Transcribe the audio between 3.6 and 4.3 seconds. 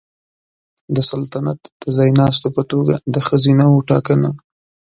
وو ټاکنه